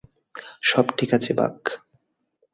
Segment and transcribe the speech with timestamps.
[0.61, 1.57] সব ঠিক আছে, বাক।